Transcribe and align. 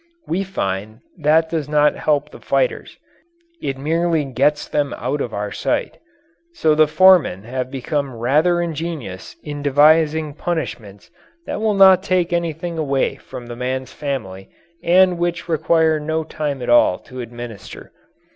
We 0.25 0.43
find 0.43 1.01
that 1.19 1.47
does 1.51 1.69
not 1.69 1.93
help 1.95 2.31
the 2.31 2.39
fighters 2.39 2.97
it 3.61 3.77
merely 3.77 4.25
gets 4.25 4.67
them 4.67 4.95
out 4.97 5.21
of 5.21 5.31
our 5.31 5.51
sight. 5.51 5.99
So 6.55 6.73
the 6.73 6.87
foremen 6.87 7.43
have 7.43 7.69
become 7.69 8.15
rather 8.15 8.59
ingenious 8.63 9.35
in 9.43 9.61
devising 9.61 10.33
punishments 10.33 11.11
that 11.45 11.61
will 11.61 11.75
not 11.75 12.01
take 12.01 12.33
anything 12.33 12.79
away 12.79 13.17
from 13.17 13.45
the 13.45 13.55
man's 13.55 13.93
family 13.93 14.49
and 14.83 15.19
which 15.19 15.47
require 15.47 15.99
no 15.99 16.23
time 16.23 16.63
at 16.63 16.69
all 16.71 16.97
to 17.03 17.21
administer. 17.21 17.91